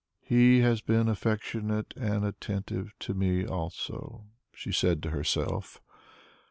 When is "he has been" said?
0.23-1.07